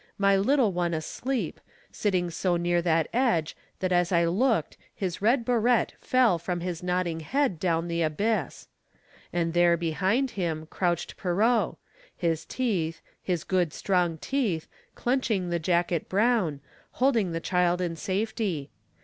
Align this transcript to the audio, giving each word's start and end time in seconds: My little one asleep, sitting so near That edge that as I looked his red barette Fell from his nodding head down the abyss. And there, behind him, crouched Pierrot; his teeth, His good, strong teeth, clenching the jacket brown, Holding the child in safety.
My 0.17 0.35
little 0.35 0.71
one 0.71 0.95
asleep, 0.95 1.61
sitting 1.91 2.31
so 2.31 2.57
near 2.57 2.81
That 2.81 3.07
edge 3.13 3.55
that 3.81 3.91
as 3.91 4.11
I 4.11 4.25
looked 4.25 4.75
his 4.95 5.21
red 5.21 5.45
barette 5.45 5.93
Fell 5.99 6.39
from 6.39 6.61
his 6.61 6.81
nodding 6.81 7.19
head 7.19 7.59
down 7.59 7.87
the 7.87 8.01
abyss. 8.01 8.67
And 9.31 9.53
there, 9.53 9.77
behind 9.77 10.31
him, 10.31 10.65
crouched 10.65 11.17
Pierrot; 11.17 11.75
his 12.17 12.45
teeth, 12.45 13.03
His 13.21 13.43
good, 13.43 13.73
strong 13.73 14.17
teeth, 14.17 14.67
clenching 14.95 15.51
the 15.51 15.59
jacket 15.59 16.09
brown, 16.09 16.61
Holding 16.93 17.31
the 17.31 17.39
child 17.39 17.79
in 17.79 17.95
safety. 17.95 18.71